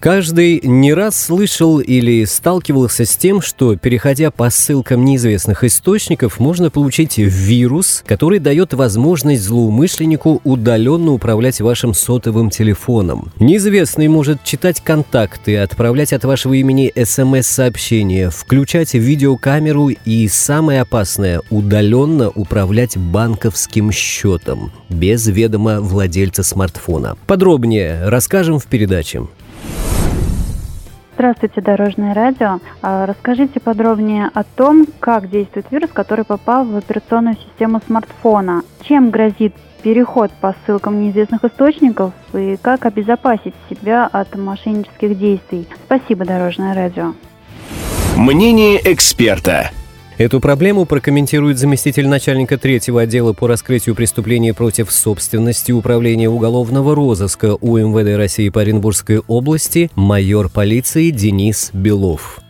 Каждый 0.00 0.60
не 0.62 0.92
раз 0.92 1.20
слышал 1.20 1.80
или 1.80 2.24
сталкивался 2.24 3.04
с 3.04 3.16
тем, 3.16 3.40
что, 3.40 3.76
переходя 3.76 4.30
по 4.30 4.50
ссылкам 4.50 5.04
неизвестных 5.04 5.64
источников, 5.64 6.38
можно 6.38 6.70
получить 6.70 7.18
вирус, 7.18 8.04
который 8.06 8.38
дает 8.38 8.74
возможность 8.74 9.42
злоумышленнику 9.42 10.40
удаленно 10.44 11.12
управлять 11.12 11.60
вашим 11.60 11.94
сотовым 11.94 12.50
телефоном. 12.50 13.32
Неизвестный 13.40 14.08
может 14.08 14.44
читать 14.44 14.80
контакты, 14.80 15.56
отправлять 15.56 16.12
от 16.12 16.24
вашего 16.24 16.52
имени 16.54 16.92
смс-сообщения, 16.94 18.30
включать 18.30 18.94
видеокамеру 18.94 19.88
и, 19.88 20.28
самое 20.28 20.82
опасное, 20.82 21.40
удаленно 21.50 22.28
управлять 22.28 22.96
банковским 22.96 23.90
счетом 23.90 24.72
без 24.90 25.26
ведома 25.26 25.80
владельца 25.80 26.42
смартфона. 26.42 27.16
Подробнее 27.26 28.08
расскажем 28.08 28.58
в 28.58 28.66
передаче. 28.66 29.22
Здравствуйте, 31.16 31.62
Дорожное 31.62 32.12
радио. 32.12 32.60
А, 32.82 33.06
расскажите 33.06 33.58
подробнее 33.58 34.30
о 34.34 34.44
том, 34.44 34.86
как 35.00 35.30
действует 35.30 35.64
вирус, 35.70 35.90
который 35.90 36.26
попал 36.26 36.66
в 36.66 36.76
операционную 36.76 37.36
систему 37.36 37.80
смартфона. 37.86 38.62
Чем 38.86 39.08
грозит 39.08 39.54
переход 39.82 40.30
по 40.42 40.54
ссылкам 40.66 41.00
неизвестных 41.00 41.42
источников 41.42 42.12
и 42.34 42.58
как 42.60 42.84
обезопасить 42.84 43.54
себя 43.70 44.06
от 44.12 44.36
мошеннических 44.36 45.18
действий. 45.18 45.66
Спасибо, 45.86 46.26
Дорожное 46.26 46.74
радио. 46.74 47.14
Мнение 48.14 48.78
эксперта. 48.84 49.70
Эту 50.18 50.40
проблему 50.40 50.86
прокомментирует 50.86 51.58
заместитель 51.58 52.08
начальника 52.08 52.56
третьего 52.56 53.02
отдела 53.02 53.34
по 53.34 53.46
раскрытию 53.46 53.94
преступлений 53.94 54.52
против 54.52 54.90
собственности 54.90 55.72
Управления 55.72 56.30
уголовного 56.30 56.94
розыска 56.94 57.54
УМВД 57.54 58.16
России 58.16 58.48
по 58.48 58.62
Оренбургской 58.62 59.18
области 59.18 59.90
майор 59.94 60.48
полиции 60.48 61.10
Денис 61.10 61.70
Белов. 61.74 62.40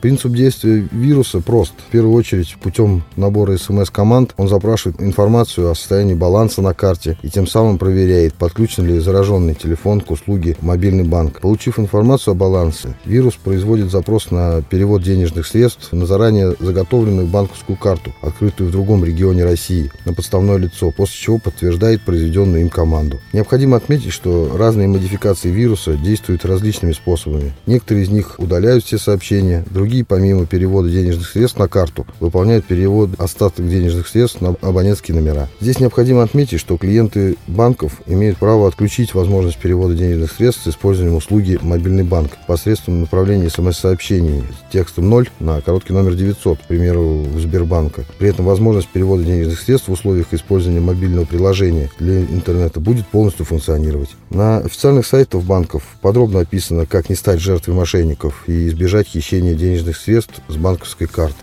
Принцип 0.00 0.32
действия 0.32 0.86
вируса 0.92 1.40
прост. 1.40 1.72
В 1.88 1.90
первую 1.90 2.14
очередь, 2.14 2.56
путем 2.62 3.02
набора 3.16 3.56
смс-команд 3.56 4.32
он 4.36 4.48
запрашивает 4.48 5.02
информацию 5.02 5.70
о 5.70 5.74
состоянии 5.74 6.14
баланса 6.14 6.62
на 6.62 6.72
карте 6.72 7.18
и 7.22 7.28
тем 7.28 7.48
самым 7.48 7.78
проверяет, 7.78 8.34
подключен 8.34 8.86
ли 8.86 9.00
зараженный 9.00 9.54
телефон 9.54 10.00
к 10.00 10.10
услуге 10.12 10.56
мобильный 10.60 11.02
банк. 11.02 11.40
Получив 11.40 11.80
информацию 11.80 12.32
о 12.32 12.34
балансе, 12.36 12.94
вирус 13.04 13.34
производит 13.34 13.90
запрос 13.90 14.30
на 14.30 14.62
перевод 14.62 15.02
денежных 15.02 15.46
средств 15.46 15.92
на 15.92 16.06
заранее 16.06 16.54
заготовленную 16.60 17.26
банковскую 17.26 17.76
карту, 17.76 18.14
открытую 18.22 18.68
в 18.68 18.72
другом 18.72 19.04
регионе 19.04 19.44
России, 19.44 19.90
на 20.04 20.14
подставное 20.14 20.58
лицо, 20.58 20.92
после 20.92 21.14
чего 21.16 21.38
подтверждает 21.38 22.02
произведенную 22.02 22.62
им 22.62 22.68
команду. 22.68 23.18
Необходимо 23.32 23.76
отметить, 23.76 24.12
что 24.12 24.56
разные 24.56 24.86
модификации 24.86 25.50
вируса 25.50 25.96
действуют 25.96 26.44
различными 26.44 26.92
способами. 26.92 27.52
Некоторые 27.66 28.04
из 28.04 28.10
них 28.10 28.36
удаляют 28.38 28.84
все 28.84 28.98
сообщения, 28.98 29.64
другие 29.68 29.87
Другие, 29.88 30.04
помимо 30.04 30.44
перевода 30.44 30.90
денежных 30.90 31.26
средств 31.26 31.58
на 31.58 31.66
карту, 31.66 32.06
выполняют 32.20 32.66
перевод 32.66 33.08
остаток 33.16 33.66
денежных 33.66 34.06
средств 34.06 34.42
на 34.42 34.54
абонентские 34.60 35.16
номера. 35.16 35.48
Здесь 35.62 35.80
необходимо 35.80 36.22
отметить, 36.22 36.60
что 36.60 36.76
клиенты 36.76 37.36
банков 37.46 38.02
имеют 38.06 38.36
право 38.36 38.68
отключить 38.68 39.14
возможность 39.14 39.56
перевода 39.56 39.94
денежных 39.94 40.30
средств 40.30 40.64
с 40.64 40.68
использованием 40.68 41.16
услуги 41.16 41.58
«Мобильный 41.62 42.02
банк» 42.02 42.32
посредством 42.46 43.00
направления 43.00 43.48
смс-сообщений 43.48 44.42
с 44.42 44.70
текстом 44.70 45.08
0 45.08 45.30
на 45.40 45.62
короткий 45.62 45.94
номер 45.94 46.16
900, 46.16 46.58
к 46.58 46.66
примеру, 46.66 47.22
в 47.22 47.40
Сбербанка. 47.40 48.04
При 48.18 48.28
этом 48.28 48.44
возможность 48.44 48.88
перевода 48.88 49.22
денежных 49.24 49.58
средств 49.58 49.88
в 49.88 49.92
условиях 49.92 50.34
использования 50.34 50.80
мобильного 50.80 51.24
приложения 51.24 51.88
для 51.98 52.20
интернета 52.24 52.78
будет 52.78 53.06
полностью 53.06 53.46
функционировать. 53.46 54.10
На 54.28 54.58
официальных 54.58 55.06
сайтах 55.06 55.44
банков 55.44 55.82
подробно 56.02 56.40
описано, 56.40 56.84
как 56.84 57.08
не 57.08 57.14
стать 57.14 57.40
жертвой 57.40 57.74
мошенников 57.74 58.44
и 58.46 58.68
избежать 58.68 59.08
хищения 59.08 59.54
денежных 59.54 59.77
денежных 59.78 59.96
средств 59.96 60.40
с 60.48 60.56
банковской 60.56 61.06
карты. 61.06 61.36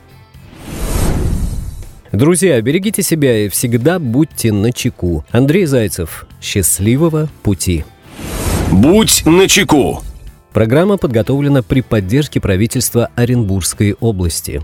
Друзья, 2.11 2.61
берегите 2.61 3.01
себя 3.01 3.45
и 3.45 3.49
всегда 3.49 3.99
будьте 3.99 4.51
на 4.51 4.71
чеку. 4.71 5.25
Андрей 5.31 5.65
Зайцев. 5.65 6.25
Счастливого 6.41 7.29
пути. 7.43 7.83
Будь 8.71 9.25
на 9.25 9.47
чеку. 9.47 10.01
Программа 10.53 10.97
подготовлена 10.97 11.61
при 11.63 11.81
поддержке 11.81 12.39
правительства 12.39 13.09
Оренбургской 13.15 13.95
области. 13.99 14.63